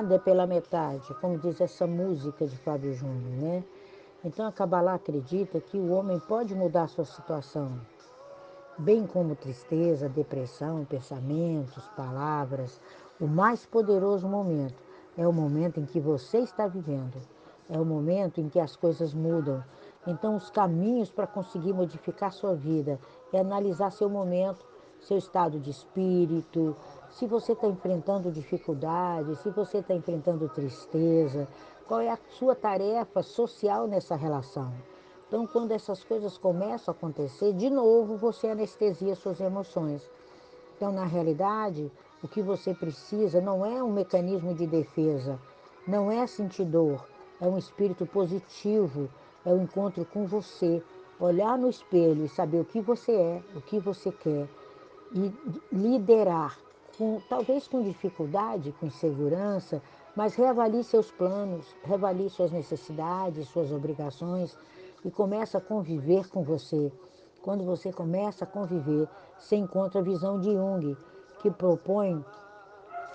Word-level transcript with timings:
nada 0.00 0.14
é 0.14 0.18
pela 0.18 0.46
metade, 0.46 1.12
como 1.20 1.36
diz 1.36 1.60
essa 1.60 1.86
música 1.86 2.46
de 2.46 2.56
Fábio 2.56 2.94
Júnior, 2.94 3.36
né? 3.38 3.64
Então 4.24 4.46
a 4.46 4.52
Kabbalah 4.52 4.94
acredita 4.94 5.60
que 5.60 5.76
o 5.76 5.90
homem 5.90 6.18
pode 6.20 6.54
mudar 6.54 6.88
sua 6.88 7.04
situação, 7.04 7.78
bem 8.78 9.06
como 9.06 9.36
tristeza, 9.36 10.08
depressão, 10.08 10.86
pensamentos, 10.86 11.86
palavras. 11.88 12.80
O 13.20 13.26
mais 13.26 13.66
poderoso 13.66 14.26
momento 14.26 14.82
é 15.18 15.28
o 15.28 15.32
momento 15.34 15.78
em 15.78 15.84
que 15.84 16.00
você 16.00 16.38
está 16.38 16.66
vivendo, 16.66 17.18
é 17.68 17.78
o 17.78 17.84
momento 17.84 18.40
em 18.40 18.48
que 18.48 18.58
as 18.58 18.74
coisas 18.76 19.12
mudam. 19.12 19.62
Então, 20.06 20.34
os 20.34 20.48
caminhos 20.48 21.10
para 21.10 21.26
conseguir 21.26 21.74
modificar 21.74 22.32
sua 22.32 22.54
vida 22.54 22.98
é 23.34 23.40
analisar 23.40 23.92
seu 23.92 24.08
momento, 24.08 24.64
seu 24.98 25.18
estado 25.18 25.60
de 25.60 25.70
espírito, 25.70 26.74
se 27.10 27.26
você 27.26 27.52
está 27.52 27.66
enfrentando 27.66 28.30
dificuldades, 28.30 29.38
se 29.40 29.50
você 29.50 29.78
está 29.78 29.94
enfrentando 29.94 30.48
tristeza, 30.48 31.48
qual 31.86 32.00
é 32.00 32.10
a 32.10 32.18
sua 32.30 32.54
tarefa 32.54 33.22
social 33.22 33.86
nessa 33.86 34.14
relação. 34.14 34.72
Então, 35.26 35.46
quando 35.46 35.72
essas 35.72 36.02
coisas 36.02 36.38
começam 36.38 36.92
a 36.92 36.96
acontecer, 36.96 37.52
de 37.52 37.70
novo 37.70 38.16
você 38.16 38.48
anestesia 38.48 39.14
suas 39.14 39.40
emoções. 39.40 40.08
Então, 40.76 40.92
na 40.92 41.04
realidade, 41.04 41.90
o 42.22 42.28
que 42.28 42.42
você 42.42 42.74
precisa 42.74 43.40
não 43.40 43.64
é 43.64 43.82
um 43.82 43.92
mecanismo 43.92 44.54
de 44.54 44.66
defesa, 44.66 45.38
não 45.86 46.10
é 46.10 46.26
sentir 46.26 46.64
dor, 46.64 47.06
é 47.40 47.46
um 47.46 47.58
espírito 47.58 48.06
positivo, 48.06 49.08
é 49.44 49.50
o 49.52 49.56
um 49.56 49.62
encontro 49.62 50.04
com 50.04 50.26
você, 50.26 50.82
olhar 51.18 51.56
no 51.58 51.68
espelho 51.68 52.24
e 52.24 52.28
saber 52.28 52.60
o 52.60 52.64
que 52.64 52.80
você 52.80 53.12
é, 53.12 53.42
o 53.54 53.60
que 53.60 53.78
você 53.78 54.10
quer 54.10 54.48
e 55.12 55.32
liderar, 55.72 56.58
com, 57.00 57.18
talvez 57.30 57.66
com 57.66 57.82
dificuldade, 57.82 58.74
com 58.78 58.84
insegurança, 58.84 59.80
mas 60.14 60.34
reavalie 60.34 60.84
seus 60.84 61.10
planos, 61.10 61.74
reavalie 61.82 62.28
suas 62.28 62.50
necessidades, 62.50 63.48
suas 63.48 63.72
obrigações 63.72 64.54
e 65.02 65.10
começa 65.10 65.56
a 65.56 65.62
conviver 65.62 66.28
com 66.28 66.42
você. 66.42 66.92
Quando 67.40 67.64
você 67.64 67.90
começa 67.90 68.44
a 68.44 68.46
conviver, 68.46 69.08
você 69.38 69.56
encontra 69.56 70.02
a 70.02 70.04
visão 70.04 70.38
de 70.38 70.52
Jung, 70.52 70.94
que 71.38 71.50
propõe 71.50 72.22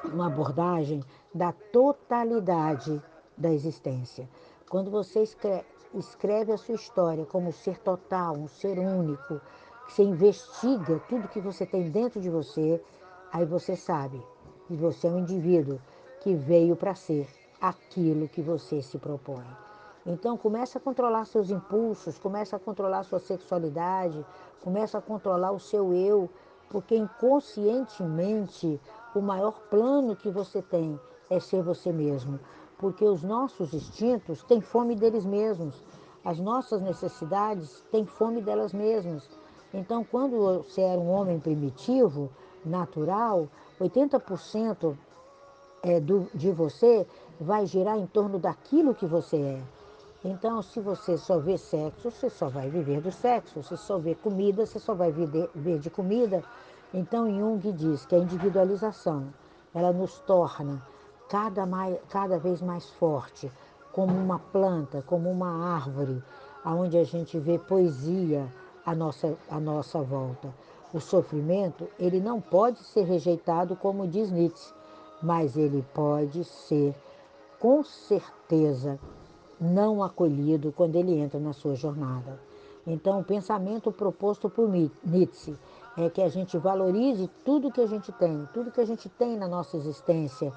uma 0.05 0.25
abordagem 0.25 1.03
da 1.31 1.51
totalidade 1.51 2.99
da 3.37 3.51
existência. 3.53 4.27
Quando 4.67 4.89
você 4.89 5.21
escreve, 5.21 5.63
escreve 5.93 6.51
a 6.51 6.57
sua 6.57 6.73
história 6.73 7.23
como 7.27 7.49
um 7.49 7.51
ser 7.51 7.77
total, 7.77 8.35
um 8.35 8.47
ser 8.47 8.79
único, 8.79 9.39
que 9.85 9.93
você 9.93 10.01
investiga 10.01 10.99
tudo 11.07 11.27
que 11.27 11.39
você 11.39 11.67
tem 11.67 11.91
dentro 11.91 12.19
de 12.19 12.31
você, 12.31 12.81
aí 13.35 13.43
você 13.43 13.75
sabe 13.75 14.25
que 14.65 14.77
você 14.77 15.07
é 15.07 15.11
um 15.11 15.19
indivíduo 15.19 15.77
que 16.21 16.33
veio 16.33 16.73
para 16.73 16.95
ser 16.95 17.27
aquilo 17.59 18.29
que 18.29 18.41
você 18.41 18.81
se 18.81 18.97
propõe. 18.97 19.43
Então 20.05 20.37
começa 20.37 20.77
a 20.77 20.81
controlar 20.81 21.25
seus 21.25 21.49
impulsos, 21.49 22.17
começa 22.17 22.55
a 22.55 22.59
controlar 22.59 23.03
sua 23.03 23.19
sexualidade, 23.19 24.25
começa 24.63 24.99
a 24.99 25.01
controlar 25.01 25.51
o 25.51 25.59
seu 25.59 25.93
eu, 25.93 26.29
porque 26.69 26.95
inconscientemente 26.95 28.79
o 29.13 29.19
maior 29.19 29.59
plano 29.69 30.15
que 30.15 30.29
você 30.29 30.61
tem 30.61 30.97
é 31.29 31.37
ser 31.37 31.61
você 31.61 31.91
mesmo, 31.91 32.39
porque 32.77 33.03
os 33.03 33.21
nossos 33.21 33.73
instintos 33.73 34.43
têm 34.43 34.61
fome 34.61 34.95
deles 34.95 35.25
mesmos, 35.25 35.83
as 36.23 36.39
nossas 36.39 36.81
necessidades 36.81 37.83
têm 37.91 38.05
fome 38.05 38.41
delas 38.41 38.71
mesmas. 38.71 39.29
Então, 39.73 40.05
quando 40.05 40.63
você 40.63 40.79
era 40.79 41.01
um 41.01 41.09
homem 41.09 41.37
primitivo, 41.37 42.31
natural, 42.65 43.47
80% 43.79 44.95
é, 45.83 45.99
do, 45.99 46.27
de 46.33 46.51
você 46.51 47.05
vai 47.39 47.65
girar 47.65 47.97
em 47.97 48.07
torno 48.07 48.39
daquilo 48.39 48.95
que 48.95 49.05
você 49.05 49.37
é. 49.37 49.61
Então, 50.23 50.61
se 50.63 50.79
você 50.79 51.17
só 51.17 51.37
vê 51.37 51.55
sexo, 51.55 52.09
você 52.09 52.29
só 52.29 52.49
vai 52.49 52.67
viver 52.67 52.99
do 52.99 53.11
sexo. 53.11 53.61
Se 53.61 53.77
só 53.77 53.99
vê 53.99 54.15
comida, 54.15 54.65
você 54.65 54.79
só 54.79 54.95
vai 54.95 55.11
ver 55.11 55.79
de 55.79 55.89
comida. 55.89 56.43
Então, 56.91 57.29
Jung 57.29 57.71
diz 57.73 58.05
que 58.07 58.15
a 58.15 58.19
individualização, 58.19 59.27
ela 59.73 59.93
nos 59.93 60.17
torna 60.21 60.81
cada, 61.29 61.65
mais, 61.65 61.99
cada 62.09 62.39
vez 62.39 62.61
mais 62.61 62.89
forte, 62.91 63.51
como 63.91 64.13
uma 64.13 64.39
planta, 64.39 65.03
como 65.03 65.29
uma 65.29 65.75
árvore, 65.75 66.23
aonde 66.63 66.97
a 66.97 67.03
gente 67.03 67.37
vê 67.37 67.59
poesia 67.59 68.47
à 68.83 68.95
nossa, 68.95 69.35
à 69.49 69.59
nossa 69.59 70.01
volta. 70.01 70.51
O 70.95 71.01
sofrimento, 71.01 71.89
ele 71.99 72.21
não 72.21 72.39
pode 72.39 72.79
ser 72.79 73.03
rejeitado, 73.03 73.75
como 73.75 74.07
diz 74.07 74.31
Nietzsche, 74.31 74.73
mas 75.21 75.57
ele 75.57 75.85
pode 75.93 76.45
ser, 76.45 76.95
com 77.59 77.83
certeza, 77.83 78.97
não 79.59 80.01
acolhido 80.01 80.71
quando 80.71 80.95
ele 80.95 81.19
entra 81.19 81.37
na 81.37 81.51
sua 81.51 81.75
jornada. 81.75 82.39
Então, 82.87 83.19
o 83.19 83.25
pensamento 83.25 83.91
proposto 83.91 84.49
por 84.49 84.69
Nietzsche 84.69 85.57
é 85.97 86.09
que 86.09 86.21
a 86.21 86.29
gente 86.29 86.57
valorize 86.57 87.29
tudo 87.43 87.73
que 87.73 87.81
a 87.81 87.87
gente 87.87 88.09
tem, 88.13 88.47
tudo 88.53 88.71
que 88.71 88.79
a 88.79 88.85
gente 88.85 89.09
tem 89.09 89.35
na 89.35 89.49
nossa 89.49 89.75
existência, 89.75 90.53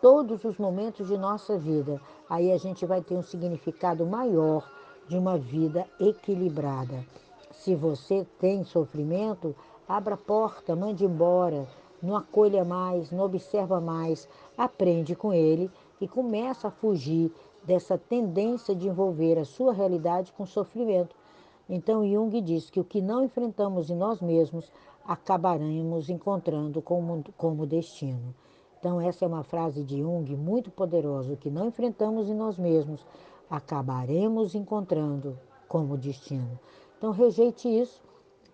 todos 0.00 0.44
os 0.44 0.56
momentos 0.56 1.08
de 1.08 1.18
nossa 1.18 1.58
vida. 1.58 2.00
Aí 2.30 2.52
a 2.52 2.56
gente 2.56 2.86
vai 2.86 3.02
ter 3.02 3.14
um 3.14 3.22
significado 3.22 4.06
maior 4.06 4.66
de 5.06 5.18
uma 5.18 5.36
vida 5.36 5.86
equilibrada. 6.00 7.04
Se 7.58 7.74
você 7.74 8.24
tem 8.38 8.62
sofrimento, 8.62 9.54
abra 9.88 10.14
a 10.14 10.16
porta, 10.16 10.76
mande 10.76 11.04
embora, 11.04 11.66
não 12.00 12.16
acolha 12.16 12.64
mais, 12.64 13.10
não 13.10 13.24
observa 13.24 13.80
mais, 13.80 14.28
aprende 14.56 15.16
com 15.16 15.32
ele 15.32 15.68
e 16.00 16.06
começa 16.06 16.68
a 16.68 16.70
fugir 16.70 17.32
dessa 17.64 17.98
tendência 17.98 18.76
de 18.76 18.86
envolver 18.86 19.36
a 19.38 19.44
sua 19.44 19.72
realidade 19.72 20.32
com 20.32 20.46
sofrimento. 20.46 21.16
Então 21.68 22.08
Jung 22.08 22.40
diz 22.40 22.70
que 22.70 22.78
o 22.78 22.84
que 22.84 23.02
não 23.02 23.24
enfrentamos 23.24 23.90
em 23.90 23.96
nós 23.96 24.20
mesmos 24.20 24.70
acabaremos 25.04 26.08
encontrando 26.08 26.80
como, 26.80 27.24
como 27.36 27.66
destino. 27.66 28.36
Então 28.78 29.00
essa 29.00 29.24
é 29.24 29.28
uma 29.28 29.42
frase 29.42 29.82
de 29.82 29.98
Jung 29.98 30.36
muito 30.36 30.70
poderosa. 30.70 31.32
O 31.32 31.36
que 31.36 31.50
não 31.50 31.66
enfrentamos 31.66 32.30
em 32.30 32.34
nós 32.34 32.56
mesmos 32.56 33.04
acabaremos 33.50 34.54
encontrando 34.54 35.36
como 35.66 35.98
destino. 35.98 36.56
Então 36.98 37.12
rejeite 37.12 37.68
isso, 37.68 38.02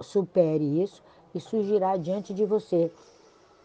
supere 0.01 0.83
isso 0.83 1.03
e 1.35 1.41
surgirá 1.41 1.97
diante 1.97 2.35
de 2.35 2.45
você 2.45 2.93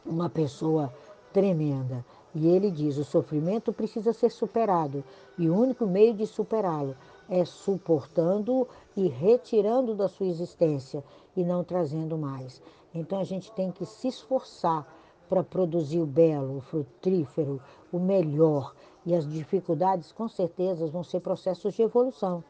uma 0.06 0.30
pessoa 0.30 0.92
tremenda. 1.34 2.04
E 2.34 2.48
ele 2.48 2.72
diz: 2.72 2.98
o 2.98 3.04
sofrimento 3.04 3.74
precisa 3.74 4.14
ser 4.14 4.30
superado 4.30 5.04
e 5.38 5.50
o 5.50 5.56
único 5.56 5.86
meio 5.86 6.14
de 6.14 6.26
superá-lo 6.26 6.96
é 7.28 7.44
suportando 7.44 8.68
e 8.96 9.08
retirando 9.08 9.94
da 9.94 10.08
sua 10.08 10.28
existência 10.28 11.04
e 11.36 11.44
não 11.44 11.64
trazendo 11.64 12.18
mais. 12.18 12.62
Então 12.94 13.20
a 13.20 13.24
gente 13.24 13.52
tem 13.52 13.72
que 13.72 13.86
se 13.86 14.08
esforçar 14.08 14.88
para 15.28 15.44
produzir 15.44 16.00
o 16.00 16.06
belo, 16.06 16.58
o 16.58 16.62
frutífero, 16.62 17.62
o 17.92 18.00
melhor. 18.00 18.74
E 19.06 19.14
as 19.14 19.28
dificuldades, 19.28 20.12
com 20.12 20.28
certeza, 20.28 20.88
vão 20.88 21.04
ser 21.04 21.20
processos 21.20 21.74
de 21.74 21.82
evolução. 21.82 22.44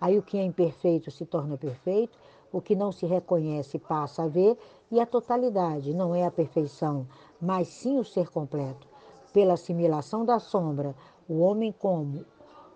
Aí 0.00 0.18
o 0.18 0.22
que 0.22 0.38
é 0.38 0.44
imperfeito 0.44 1.10
se 1.10 1.26
torna 1.26 1.56
perfeito, 1.56 2.18
o 2.52 2.60
que 2.60 2.76
não 2.76 2.92
se 2.92 3.06
reconhece 3.06 3.78
passa 3.78 4.22
a 4.22 4.28
ver, 4.28 4.56
e 4.90 5.00
a 5.00 5.06
totalidade 5.06 5.92
não 5.92 6.14
é 6.14 6.24
a 6.24 6.30
perfeição, 6.30 7.06
mas 7.40 7.68
sim 7.68 7.98
o 7.98 8.04
ser 8.04 8.30
completo. 8.30 8.86
Pela 9.32 9.54
assimilação 9.54 10.24
da 10.24 10.38
sombra, 10.38 10.94
o 11.28 11.40
homem 11.40 11.72
como 11.72 12.24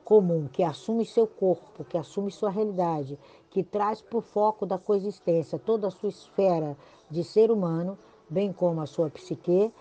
comum 0.04 0.48
que 0.52 0.62
assume 0.62 1.06
seu 1.06 1.26
corpo, 1.26 1.84
que 1.84 1.96
assume 1.96 2.30
sua 2.30 2.50
realidade, 2.50 3.18
que 3.50 3.62
traz 3.62 4.02
para 4.02 4.18
o 4.18 4.22
foco 4.22 4.66
da 4.66 4.76
coexistência 4.78 5.58
toda 5.58 5.88
a 5.88 5.90
sua 5.90 6.08
esfera 6.08 6.76
de 7.10 7.22
ser 7.22 7.50
humano, 7.50 7.96
bem 8.28 8.52
como 8.52 8.80
a 8.80 8.86
sua 8.86 9.08
psique 9.08 9.72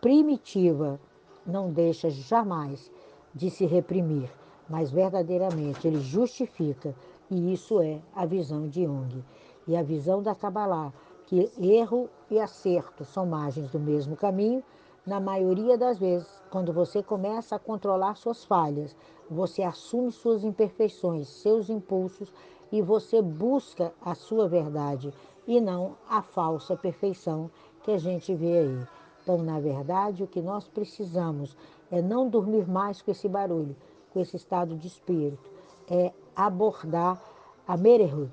primitiva, 0.00 0.98
não 1.46 1.70
deixa 1.70 2.10
jamais 2.10 2.90
de 3.34 3.50
se 3.50 3.66
reprimir, 3.66 4.30
mas 4.72 4.90
verdadeiramente 4.90 5.86
ele 5.86 6.00
justifica, 6.00 6.94
e 7.30 7.52
isso 7.52 7.78
é 7.82 8.00
a 8.14 8.24
visão 8.24 8.66
de 8.66 8.84
Jung. 8.84 9.22
E 9.68 9.76
a 9.76 9.82
visão 9.82 10.22
da 10.22 10.34
Kabbalah, 10.34 10.94
que 11.26 11.52
erro 11.60 12.08
e 12.30 12.40
acerto 12.40 13.04
são 13.04 13.26
margens 13.26 13.70
do 13.70 13.78
mesmo 13.78 14.16
caminho, 14.16 14.64
na 15.04 15.20
maioria 15.20 15.76
das 15.76 15.98
vezes, 15.98 16.26
quando 16.50 16.72
você 16.72 17.02
começa 17.02 17.54
a 17.54 17.58
controlar 17.58 18.14
suas 18.14 18.46
falhas, 18.46 18.96
você 19.28 19.62
assume 19.62 20.10
suas 20.10 20.42
imperfeições, 20.42 21.28
seus 21.28 21.68
impulsos 21.68 22.32
e 22.72 22.80
você 22.80 23.20
busca 23.20 23.92
a 24.00 24.14
sua 24.14 24.48
verdade 24.48 25.12
e 25.46 25.60
não 25.60 25.98
a 26.08 26.22
falsa 26.22 26.74
perfeição 26.78 27.50
que 27.82 27.90
a 27.90 27.98
gente 27.98 28.34
vê 28.34 28.60
aí. 28.60 28.86
Então, 29.22 29.36
na 29.36 29.60
verdade, 29.60 30.24
o 30.24 30.26
que 30.26 30.40
nós 30.40 30.66
precisamos 30.66 31.54
é 31.90 32.00
não 32.00 32.26
dormir 32.26 32.66
mais 32.66 33.02
com 33.02 33.10
esse 33.10 33.28
barulho, 33.28 33.76
com 34.12 34.20
esse 34.20 34.36
estado 34.36 34.76
de 34.76 34.86
espírito, 34.86 35.50
é 35.90 36.12
abordar 36.36 37.20
a 37.66 37.76
merehut 37.76 38.32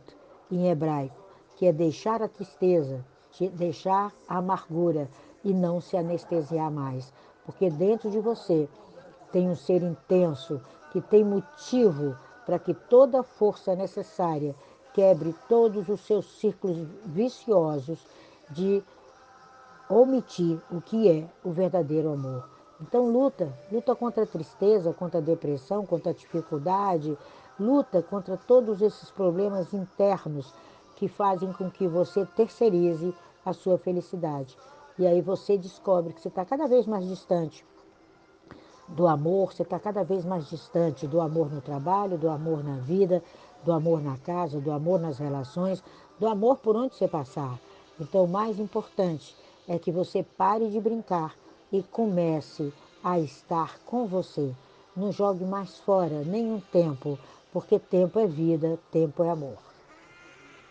em 0.51 0.69
hebraico, 0.69 1.15
que 1.55 1.65
é 1.65 1.73
deixar 1.73 2.21
a 2.21 2.27
tristeza, 2.27 3.05
deixar 3.53 4.13
a 4.27 4.37
amargura 4.37 5.09
e 5.43 5.53
não 5.53 5.79
se 5.79 5.95
anestesiar 5.95 6.71
mais, 6.71 7.13
porque 7.45 7.69
dentro 7.69 8.09
de 8.09 8.19
você 8.19 8.67
tem 9.31 9.49
um 9.49 9.55
ser 9.55 9.81
intenso 9.83 10.61
que 10.91 11.01
tem 11.01 11.23
motivo 11.23 12.15
para 12.45 12.59
que 12.59 12.73
toda 12.73 13.19
a 13.19 13.23
força 13.23 13.75
necessária 13.75 14.55
quebre 14.93 15.35
todos 15.47 15.87
os 15.87 16.01
seus 16.01 16.25
círculos 16.39 16.87
viciosos 17.05 17.99
de 18.49 18.83
omitir 19.89 20.59
o 20.71 20.81
que 20.81 21.09
é 21.09 21.27
o 21.43 21.51
verdadeiro 21.51 22.11
amor. 22.11 22.58
Então 22.81 23.11
luta, 23.11 23.51
luta 23.71 23.93
contra 23.93 24.23
a 24.23 24.27
tristeza, 24.27 24.93
contra 24.93 25.19
a 25.19 25.23
depressão, 25.23 25.85
contra 25.85 26.11
a 26.11 26.15
dificuldade, 26.15 27.17
luta 27.59 28.01
contra 28.01 28.37
todos 28.37 28.81
esses 28.81 29.11
problemas 29.11 29.73
internos 29.73 30.53
que 30.95 31.07
fazem 31.07 31.51
com 31.51 31.69
que 31.69 31.87
você 31.87 32.25
terceirize 32.25 33.13
a 33.45 33.51
sua 33.51 33.77
felicidade. 33.77 34.57
E 34.97 35.05
aí 35.05 35.21
você 35.21 35.57
descobre 35.57 36.13
que 36.13 36.21
você 36.21 36.29
está 36.29 36.45
cada 36.45 36.67
vez 36.67 36.85
mais 36.85 37.05
distante 37.05 37.65
do 38.87 39.07
amor, 39.07 39.53
você 39.53 39.63
está 39.63 39.79
cada 39.79 40.03
vez 40.03 40.25
mais 40.25 40.49
distante 40.49 41.05
do 41.05 41.21
amor 41.21 41.51
no 41.51 41.61
trabalho, 41.61 42.17
do 42.17 42.29
amor 42.29 42.63
na 42.63 42.77
vida, 42.77 43.21
do 43.63 43.71
amor 43.71 44.01
na 44.01 44.17
casa, 44.17 44.59
do 44.59 44.71
amor 44.71 44.99
nas 44.99 45.17
relações, 45.17 45.83
do 46.17 46.27
amor 46.27 46.57
por 46.57 46.75
onde 46.75 46.95
você 46.95 47.07
passar. 47.07 47.59
Então, 47.99 48.23
o 48.23 48.27
mais 48.27 48.59
importante 48.59 49.35
é 49.67 49.77
que 49.77 49.91
você 49.91 50.23
pare 50.23 50.69
de 50.69 50.79
brincar 50.79 51.35
e 51.71 51.83
comece 51.83 52.73
a 53.03 53.19
estar 53.19 53.79
com 53.85 54.05
você. 54.05 54.53
Não 54.95 55.11
jogue 55.11 55.45
mais 55.45 55.77
fora 55.79 56.23
nenhum 56.23 56.59
tempo, 56.59 57.17
porque 57.53 57.79
tempo 57.79 58.19
é 58.19 58.27
vida, 58.27 58.79
tempo 58.91 59.23
é 59.23 59.29
amor. 59.29 59.68